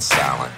[0.00, 0.52] remain silent.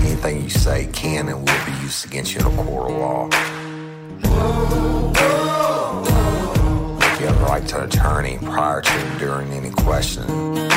[0.00, 3.24] Anything you say can and will be used against you in a court of law.
[7.18, 10.56] You have the right to an attorney prior to and during any questioning.
[10.58, 10.68] You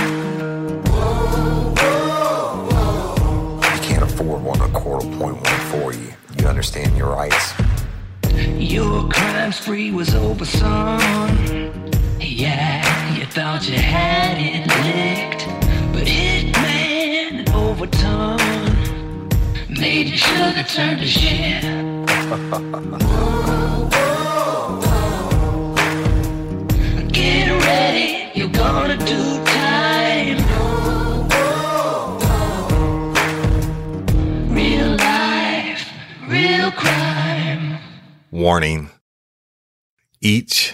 [3.82, 6.14] can't afford one, a court will appoint one for you.
[6.40, 7.54] You understand your rights?
[8.58, 11.92] Your crime spree was over, son.
[12.24, 15.48] Yeah, you thought you had it licked,
[15.92, 18.38] but Hitman Overton
[19.70, 21.64] made your sugar turn to shit.
[27.12, 30.38] Get ready, you're gonna do time.
[34.54, 35.90] Real life,
[36.28, 37.80] real crime.
[38.30, 38.92] Warning.
[40.22, 40.74] Each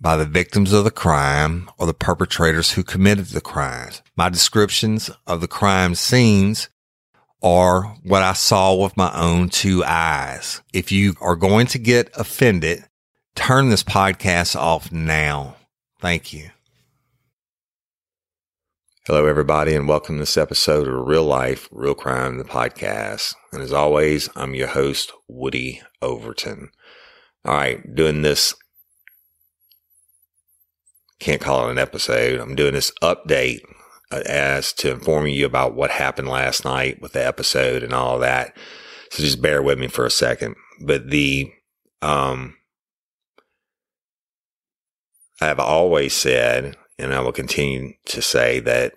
[0.00, 4.02] by the victims of the crime or the perpetrators who committed the crimes.
[4.16, 6.68] My descriptions of the crime scenes
[7.42, 10.60] are what I saw with my own two eyes.
[10.72, 12.84] If you are going to get offended,
[13.34, 15.56] turn this podcast off now.
[16.00, 16.50] Thank you.
[19.06, 23.34] Hello, everybody, and welcome to this episode of Real Life, Real Crime, the podcast.
[23.52, 26.68] And as always, I'm your host, Woody Overton.
[27.44, 28.54] All right, doing this,
[31.18, 32.40] can't call it an episode.
[32.40, 33.60] I'm doing this update
[34.10, 38.18] uh, as to inform you about what happened last night with the episode and all
[38.20, 38.56] that.
[39.10, 40.54] So just bear with me for a second.
[40.80, 41.52] But the,
[42.02, 42.56] um,
[45.40, 48.94] I have always said, and I will continue to say that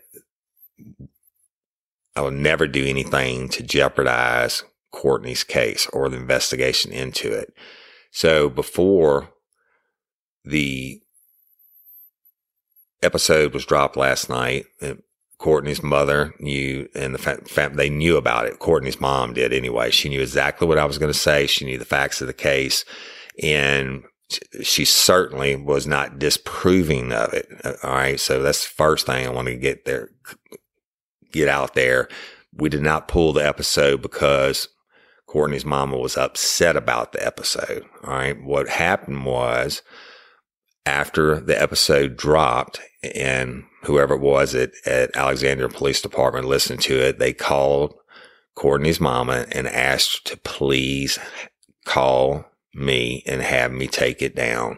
[2.16, 7.54] I will never do anything to jeopardize Courtney's case or the investigation into it.
[8.12, 9.30] So before
[10.44, 11.01] the
[13.04, 14.66] episode was dropped last night,
[15.42, 18.60] Courtney's mother knew, and the they knew about it.
[18.60, 19.90] Courtney's mom did anyway.
[19.90, 21.48] She knew exactly what I was going to say.
[21.48, 22.86] She knew the facts of the case,
[23.42, 24.04] and
[24.62, 27.48] she certainly was not disproving of it.
[27.64, 28.20] Uh, all right.
[28.20, 30.10] So that's the first thing I want to get there,
[31.32, 32.08] get out there.
[32.54, 34.68] We did not pull the episode because
[35.26, 37.84] Courtney's mama was upset about the episode.
[38.04, 38.42] All right.
[38.44, 39.82] What happened was
[40.86, 42.80] after the episode dropped
[43.16, 47.96] and whoever it was at, at Alexandria Police Department listened to it, they called
[48.56, 51.20] Courtney's mama and asked to please
[51.86, 54.78] call me and have me take it down.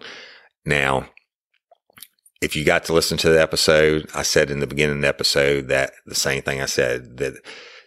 [0.66, 1.08] Now,
[2.42, 5.08] if you got to listen to the episode, I said in the beginning of the
[5.08, 7.34] episode that the same thing I said that,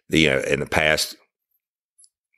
[0.08, 1.16] you know, in the past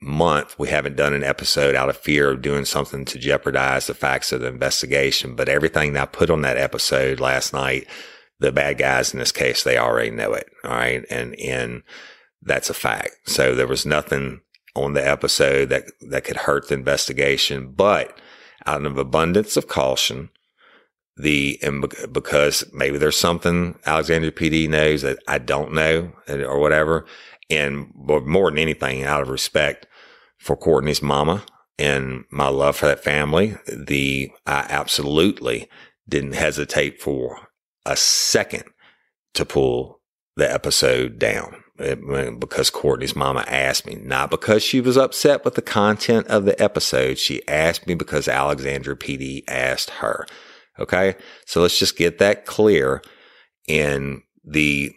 [0.01, 3.95] month, we haven't done an episode out of fear of doing something to jeopardize the
[3.95, 5.35] facts of the investigation.
[5.35, 7.87] But everything that I put on that episode last night,
[8.39, 10.49] the bad guys in this case, they already know it.
[10.65, 11.05] All right.
[11.11, 11.83] And, and
[12.43, 13.11] that's a fact.
[13.27, 14.41] So there was nothing
[14.77, 17.73] on the episode that, that could hurt the investigation.
[17.73, 18.21] But
[18.67, 20.31] out of abundance of caution,
[21.19, 27.07] the, and because maybe there's something Alexandria PD knows that I don't know or whatever.
[27.51, 29.87] And more than anything, out of respect
[30.39, 31.45] for Courtney's mama
[31.79, 35.69] and my love for that family, the, I absolutely
[36.09, 37.49] didn't hesitate for
[37.85, 38.65] a second
[39.35, 40.01] to pull
[40.37, 41.65] the episode down
[42.39, 46.61] because Courtney's mama asked me, not because she was upset with the content of the
[46.61, 47.19] episode.
[47.19, 50.27] She asked me because Alexandria PD asked her.
[50.79, 51.17] Okay.
[51.47, 53.03] So let's just get that clear.
[53.69, 54.93] And the,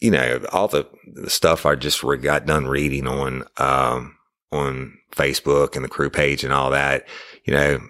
[0.00, 4.16] you know, all the, the stuff I just re- got done reading on, um,
[4.52, 7.08] on Facebook and the crew page and all that,
[7.44, 7.80] you know,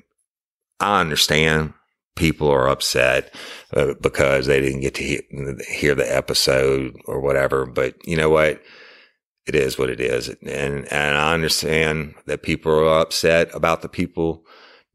[0.81, 1.75] I understand
[2.17, 3.35] people are upset
[3.75, 7.67] uh, because they didn't get to he- hear the episode or whatever.
[7.67, 8.62] But you know what?
[9.47, 10.29] It is what it is.
[10.29, 14.45] And, and I understand that people are upset about the people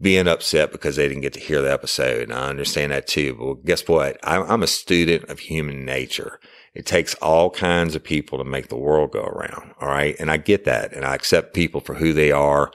[0.01, 2.24] being upset because they didn't get to hear the episode.
[2.24, 3.36] And I understand that too.
[3.36, 4.18] But guess what?
[4.24, 6.40] I'm, I'm a student of human nature.
[6.74, 9.74] It takes all kinds of people to make the world go around.
[9.81, 10.16] All right.
[10.19, 10.94] And I get that.
[10.94, 12.72] And I accept people for who they are.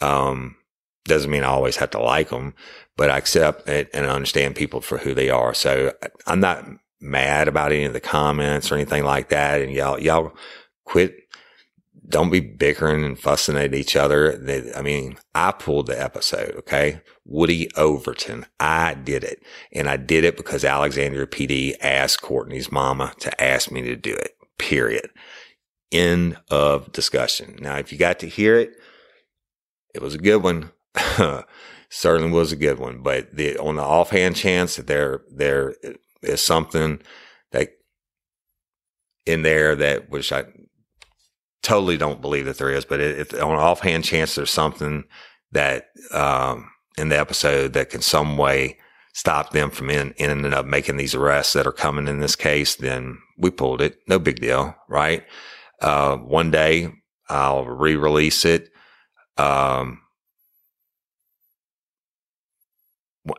[0.00, 0.56] Um,
[1.04, 2.54] doesn't mean I always have to like them,
[2.96, 5.54] but I accept and understand people for who they are.
[5.54, 5.92] So
[6.26, 6.66] I'm not
[7.00, 9.60] mad about any of the comments or anything like that.
[9.60, 10.32] And y'all, y'all
[10.84, 11.14] quit.
[12.08, 14.72] Don't be bickering and fussing at each other.
[14.76, 16.54] I mean, I pulled the episode.
[16.56, 17.00] Okay.
[17.24, 18.46] Woody Overton.
[18.60, 19.42] I did it.
[19.72, 24.14] And I did it because Alexandria PD asked Courtney's mama to ask me to do
[24.14, 24.36] it.
[24.58, 25.10] Period.
[25.90, 27.58] End of discussion.
[27.60, 28.72] Now, if you got to hear it,
[29.94, 30.70] it was a good one.
[31.88, 33.02] Certainly was a good one.
[33.02, 35.74] But the, on the offhand chance that there, there
[36.22, 37.00] is something
[37.52, 37.70] that
[39.24, 40.44] in there that, which I
[41.66, 45.04] totally don't believe that there is, but if on an offhand chance there's something
[45.50, 48.78] that, um, in the episode that can some way
[49.14, 52.76] stop them from in, ending up making these arrests that are coming in this case,
[52.76, 53.98] then we pulled it.
[54.06, 55.24] No big deal, right?
[55.82, 56.92] Uh, one day
[57.28, 58.70] I'll re-release it.
[59.36, 60.02] Um,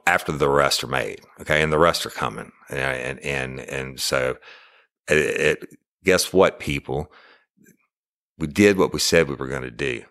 [0.05, 1.21] after the arrests are made.
[1.39, 1.61] Okay.
[1.61, 2.51] And the arrests are coming.
[2.69, 4.37] And, and, and, and so
[5.07, 5.69] it, it,
[6.03, 7.09] guess what, people?
[8.37, 10.03] We did what we said we were going to do.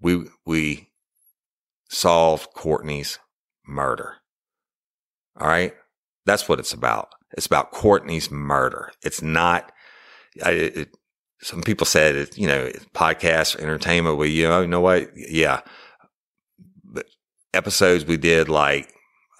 [0.00, 0.88] We, we
[1.90, 3.18] solved Courtney's
[3.66, 4.14] murder.
[5.38, 5.74] All right.
[6.24, 7.10] That's what it's about.
[7.36, 8.92] It's about Courtney's murder.
[9.02, 9.72] It's not,
[10.44, 10.96] I, it,
[11.42, 14.16] some people said, it, you know, podcast entertainment.
[14.16, 15.10] Well, you know, you know what?
[15.14, 15.60] Yeah.
[16.82, 17.06] But
[17.52, 18.90] episodes we did like,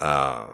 [0.01, 0.49] uh,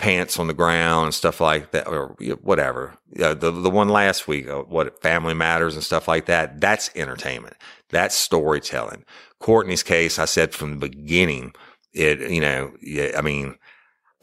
[0.00, 2.96] pants on the ground and stuff like that, or whatever.
[3.12, 6.60] the the one last week, uh, what Family Matters and stuff like that.
[6.60, 7.56] That's entertainment.
[7.90, 9.04] That's storytelling.
[9.38, 11.52] Courtney's case, I said from the beginning,
[11.92, 12.72] it you know,
[13.16, 13.56] I mean,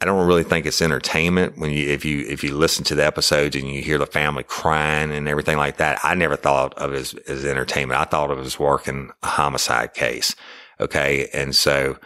[0.00, 3.06] I don't really think it's entertainment when you if you if you listen to the
[3.06, 6.00] episodes and you hear the family crying and everything like that.
[6.02, 8.00] I never thought of it as, as entertainment.
[8.00, 10.34] I thought of it as working a homicide case.
[10.80, 11.98] Okay, and so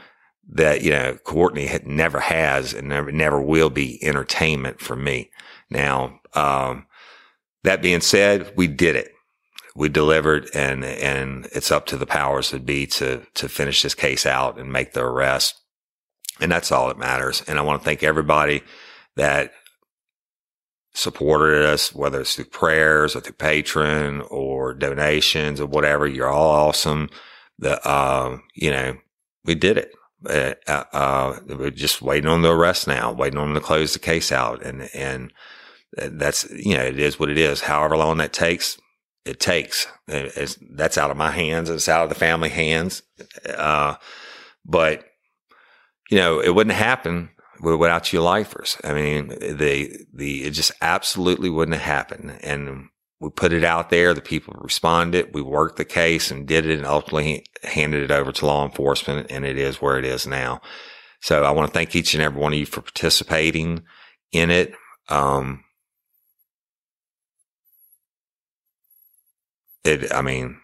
[0.50, 5.30] that, you know, Courtney had never has and never, never will be entertainment for me.
[5.70, 6.86] Now, um,
[7.64, 9.12] that being said, we did it.
[9.74, 13.94] We delivered and, and it's up to the powers that be to, to finish this
[13.94, 15.54] case out and make the arrest.
[16.40, 17.42] And that's all that matters.
[17.46, 18.62] And I want to thank everybody
[19.16, 19.52] that
[20.94, 26.06] supported us, whether it's through prayers or through Patreon or donations or whatever.
[26.06, 27.08] You're all awesome.
[27.58, 28.96] The, uh, you know,
[29.44, 29.92] we did it
[30.28, 33.98] uh, uh, we're just waiting on the arrest now, waiting on them to close the
[33.98, 34.62] case out.
[34.62, 35.32] And, and
[35.96, 37.60] that's, you know, it is what it is.
[37.60, 38.78] However long that takes,
[39.24, 39.86] it takes.
[40.08, 41.70] It's, that's out of my hands.
[41.70, 43.02] It's out of the family hands.
[43.48, 43.96] Uh,
[44.64, 45.04] but,
[46.10, 47.30] you know, it wouldn't happen
[47.60, 48.76] without you lifers.
[48.82, 52.30] I mean, the, the, it just absolutely wouldn't happen.
[52.42, 52.88] And
[53.22, 54.12] we put it out there.
[54.12, 55.32] The people responded.
[55.32, 59.28] We worked the case and did it and ultimately handed it over to law enforcement.
[59.30, 60.60] And it is where it is now.
[61.20, 63.84] So I want to thank each and every one of you for participating
[64.32, 64.74] in it.
[65.08, 65.62] Um,
[69.84, 70.58] it, I mean,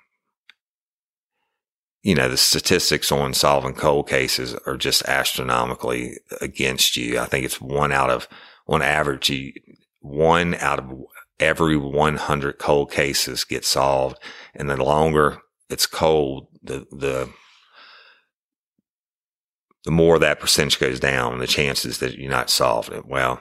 [2.03, 7.21] you know, the statistics on solving cold cases are just astronomically against you.
[7.21, 8.27] I think it's one out of,
[8.67, 9.31] on average,
[10.01, 10.91] one out of
[11.41, 14.19] every 100 cold cases get solved.
[14.55, 15.39] And the longer
[15.71, 17.31] it's cold, the, the,
[19.85, 23.07] the more that percentage goes down, the chances that you're not solving it.
[23.07, 23.41] Well,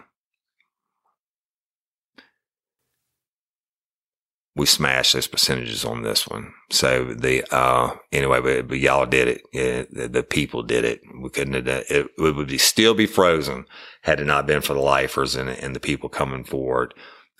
[4.56, 6.52] we smashed those percentages on this one.
[6.72, 9.42] So the, uh, anyway, but, but y'all did it.
[9.54, 11.02] Yeah, the, the, people did it.
[11.22, 12.08] We couldn't have done it.
[12.18, 13.66] It would be, still be frozen
[14.02, 16.96] had it not been for the lifers and, and the people coming forward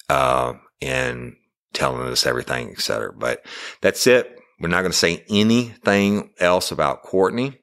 [0.10, 1.36] uh, and
[1.74, 3.14] telling us everything, et cetera.
[3.14, 3.46] But
[3.82, 4.40] that's it.
[4.60, 7.60] We're not going to say anything else about Courtney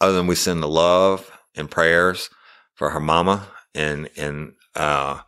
[0.00, 2.30] other than we send the love and prayers
[2.74, 5.20] for her mama and, and, uh,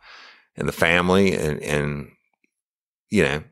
[0.55, 2.11] and the family and, and,
[3.09, 3.43] you know,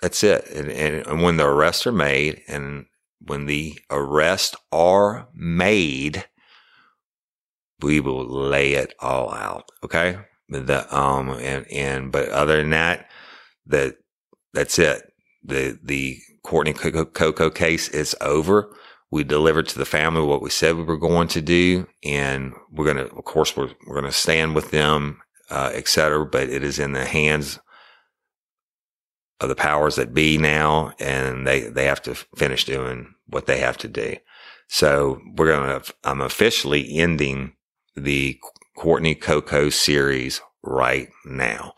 [0.00, 0.46] that's it.
[0.50, 2.86] And, and, and when the arrests are made and
[3.20, 6.26] when the arrests are made,
[7.80, 9.70] we will lay it all out.
[9.82, 10.18] Okay.
[10.48, 13.10] The um and and but other than that,
[13.66, 13.96] that
[14.54, 15.02] that's it.
[15.44, 18.74] The the Courtney Coco case is over.
[19.10, 22.86] We delivered to the family what we said we were going to do, and we're
[22.86, 26.26] gonna, of course, we're we're gonna stand with them, uh, et cetera.
[26.26, 27.58] But it is in the hands
[29.40, 33.58] of the powers that be now, and they they have to finish doing what they
[33.60, 34.16] have to do.
[34.68, 35.82] So we're gonna.
[36.04, 37.54] I'm officially ending
[37.96, 38.38] the
[38.76, 41.74] Courtney Coco series right now.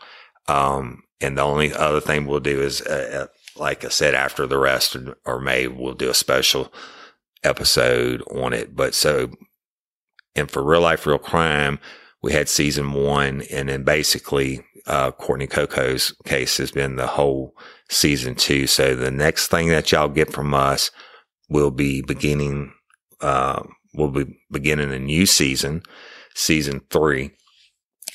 [0.47, 4.47] Um, and the only other thing we'll do is, uh, uh like I said, after
[4.47, 6.71] the rest are made, we'll do a special
[7.43, 8.75] episode on it.
[8.75, 9.31] But so,
[10.33, 11.79] and for real life, real crime,
[12.21, 17.53] we had season one and then basically, uh, Courtney Coco's case has been the whole
[17.89, 18.65] season two.
[18.65, 20.89] So the next thing that y'all get from us
[21.49, 22.73] will be beginning,
[23.21, 23.63] uh,
[23.93, 25.83] we'll be beginning a new season,
[26.39, 27.31] season three.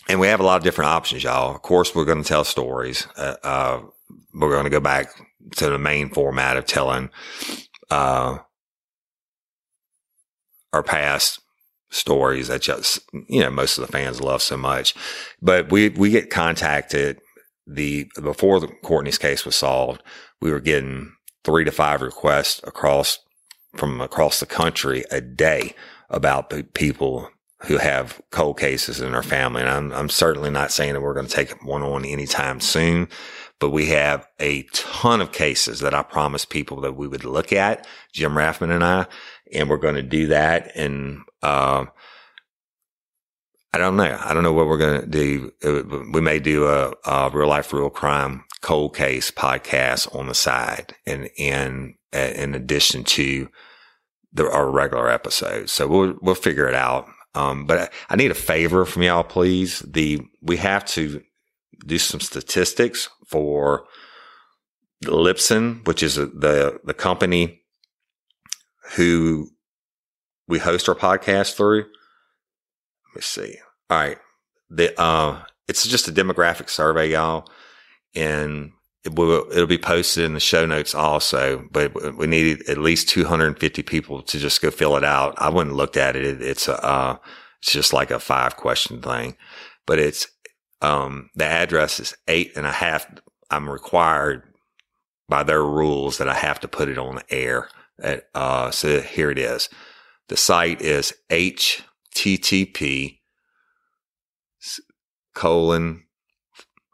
[0.08, 1.54] And we have a lot of different options, y'all.
[1.54, 3.06] Of course, we're going to tell stories.
[3.16, 3.80] Uh, uh,
[4.34, 5.08] we're going to go back
[5.56, 7.10] to the main format of telling,
[7.90, 8.38] uh,
[10.72, 11.40] our past
[11.90, 14.94] stories that just, you know, most of the fans love so much.
[15.40, 17.20] But we, we get contacted
[17.66, 20.02] the, before the Courtney's case was solved,
[20.40, 21.12] we were getting
[21.44, 23.18] three to five requests across
[23.76, 25.74] from across the country a day
[26.08, 27.28] about people
[27.66, 29.62] who have cold cases in their family.
[29.62, 33.08] And I'm, I'm certainly not saying that we're going to take one on anytime soon,
[33.58, 37.52] but we have a ton of cases that I promised people that we would look
[37.52, 39.06] at, Jim Raffman and I,
[39.52, 40.76] and we're going to do that.
[40.76, 41.86] And, uh,
[43.72, 44.16] I don't know.
[44.24, 45.52] I don't know what we're going to do.
[46.12, 50.94] We may do a, a, real life, real crime cold case podcast on the side
[51.04, 53.48] and, and in addition to
[54.32, 55.72] the, our regular episodes.
[55.72, 57.08] So we'll, we'll figure it out.
[57.34, 59.80] Um, but I, I need a favor from y'all, please.
[59.80, 61.22] The, we have to
[61.86, 63.84] do some statistics for
[65.04, 67.62] Libsyn, which is the, the company
[68.96, 69.48] who
[70.46, 71.80] we host our podcast through.
[71.80, 73.56] Let me see.
[73.90, 74.18] All right.
[74.70, 77.48] The, uh, it's just a demographic survey, y'all.
[78.14, 78.72] And
[79.04, 83.08] it will, it'll be posted in the show notes also, but we need at least
[83.10, 85.34] 250 people to just go fill it out.
[85.36, 86.40] I wouldn't looked at it.
[86.40, 87.16] It's a, uh,
[87.60, 89.36] it's just like a five question thing,
[89.86, 90.26] but it's,
[90.80, 93.06] um, the address is eight and a half.
[93.50, 94.42] I'm required
[95.28, 97.68] by their rules that I have to put it on the air.
[98.02, 99.68] At, uh, so here it is.
[100.28, 103.18] The site is http
[105.34, 106.04] colon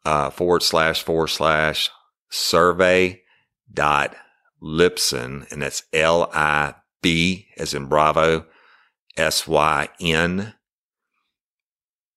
[0.04, 1.90] uh, forward slash forward slash
[2.30, 3.22] survey
[3.72, 4.14] dot
[4.62, 8.46] Libsyn, and that's L I B as in Bravo,
[9.16, 10.54] S Y N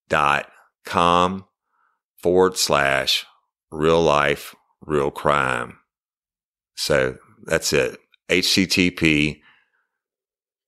[0.09, 0.49] dot
[0.85, 1.45] com
[2.17, 3.25] forward slash
[3.71, 5.77] real life, real crime.
[6.75, 7.97] So that's it.
[8.29, 9.41] HTTP,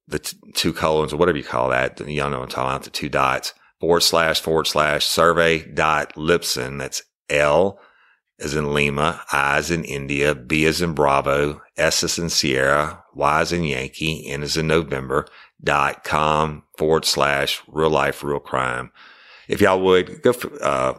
[0.07, 1.99] the t- two colons or whatever you call that.
[1.99, 6.13] Y'all know what I'm talking about, the two dots forward slash forward slash survey dot
[6.15, 6.77] Libsyn.
[6.79, 7.79] That's L
[8.39, 13.03] as in Lima, I as in India, B as in Bravo, S as in Sierra,
[13.13, 15.27] Y as in Yankee, N as in November
[15.63, 18.91] dot com forward slash real life, real crime.
[19.47, 20.97] If y'all would go for, uh,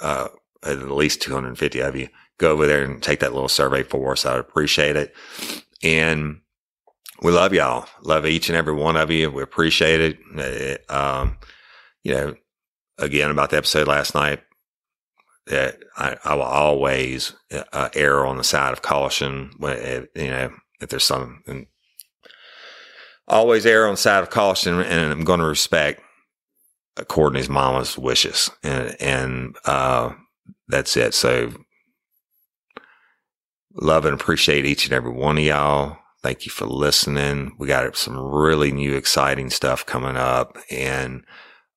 [0.00, 0.28] uh,
[0.62, 2.08] at least 250 of you
[2.38, 4.24] go over there and take that little survey for us.
[4.24, 5.14] I'd appreciate it.
[5.82, 6.40] And
[7.22, 7.86] we love y'all.
[8.02, 9.30] Love each and every one of you.
[9.30, 10.18] We appreciate it.
[10.36, 11.36] it um,
[12.02, 12.34] you know,
[12.98, 14.40] again about the episode last night,
[15.50, 17.34] that I, I will always
[17.72, 19.50] uh, err on the side of caution.
[19.58, 21.42] When you know, if there's some,
[23.26, 26.02] always err on the side of caution, and I'm going to respect
[27.08, 30.12] Courtney's mama's wishes, and and uh,
[30.68, 31.14] that's it.
[31.14, 31.52] So,
[33.74, 35.96] love and appreciate each and every one of y'all.
[36.22, 37.56] Thank you for listening.
[37.58, 41.24] We got some really new, exciting stuff coming up, and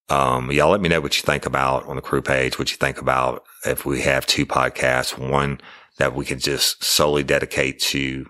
[0.09, 2.77] um, y'all let me know what you think about on the crew page, what you
[2.77, 5.59] think about if we have two podcasts, one
[5.97, 8.27] that we could just solely dedicate to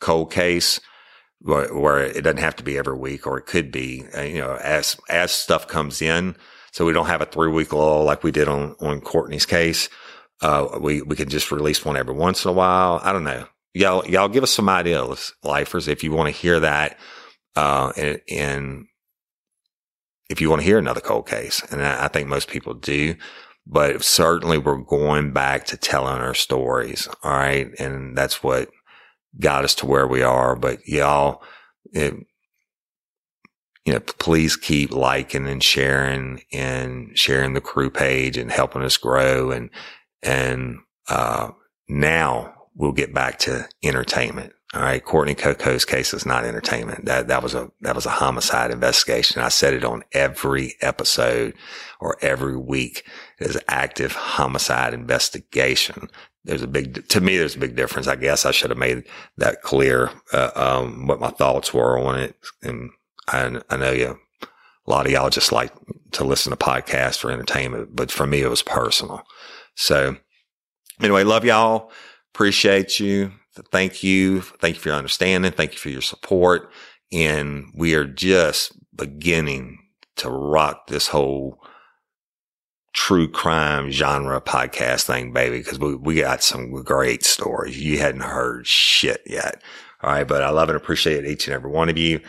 [0.00, 0.80] cold case
[1.40, 4.38] where, where, it doesn't have to be every week or it could be, uh, you
[4.38, 6.36] know, as, as stuff comes in.
[6.72, 9.88] So we don't have a three week lull like we did on, on Courtney's case.
[10.40, 13.00] Uh, we, we can just release one every once in a while.
[13.02, 13.46] I don't know.
[13.74, 16.98] Y'all, y'all give us some ideas, lifers, if you want to hear that.
[17.56, 18.86] Uh, and, and
[20.28, 21.62] if you want to hear another cold case.
[21.70, 23.14] And I think most people do,
[23.66, 27.08] but certainly we're going back to telling our stories.
[27.22, 27.68] All right.
[27.78, 28.70] And that's what
[29.40, 30.56] got us to where we are.
[30.56, 31.42] But y'all,
[31.92, 32.14] it,
[33.84, 38.96] you know, please keep liking and sharing and sharing the crew page and helping us
[38.96, 39.50] grow.
[39.50, 39.70] And,
[40.22, 41.50] and, uh,
[41.88, 44.52] now we'll get back to entertainment.
[44.74, 45.02] All right.
[45.02, 47.06] Courtney Coco's case is not entertainment.
[47.06, 49.40] That, that was a, that was a homicide investigation.
[49.40, 51.54] I said it on every episode
[52.00, 53.04] or every week.
[53.38, 56.10] It is active homicide investigation.
[56.44, 58.08] There's a big, to me, there's a big difference.
[58.08, 59.04] I guess I should have made
[59.38, 62.36] that clear, uh, um, what my thoughts were on it.
[62.62, 62.90] And
[63.26, 65.72] I, I know you, a lot of y'all just like
[66.12, 69.22] to listen to podcasts for entertainment, but for me, it was personal.
[69.76, 70.16] So
[71.00, 71.90] anyway, love y'all.
[72.34, 73.32] Appreciate you
[73.70, 74.40] thank you.
[74.40, 75.52] Thank you for your understanding.
[75.52, 76.70] Thank you for your support.
[77.12, 79.78] And we are just beginning
[80.16, 81.62] to rock this whole
[82.92, 87.80] true crime genre podcast thing, baby, because we, we got some great stories.
[87.80, 89.62] You hadn't heard shit yet.
[90.02, 90.26] All right.
[90.26, 92.20] But I love and appreciate each and every one of you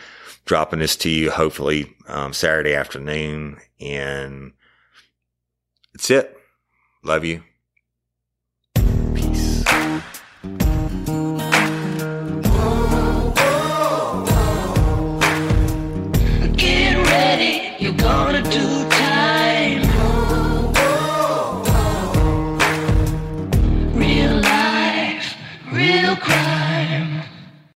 [0.44, 3.58] dropping this to you, hopefully, um, Saturday afternoon.
[3.80, 4.52] And
[5.92, 6.36] that's it.
[7.04, 7.42] Love you.